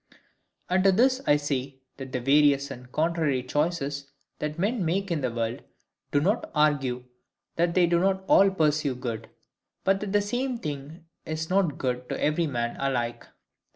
[0.67, 4.07] And to this I say, that the various and contrary choices
[4.39, 5.61] that men make in the world
[6.11, 7.03] do not argue
[7.55, 9.29] that they do not all pursue good;
[9.83, 13.27] but that the same thing is not good to every man alike.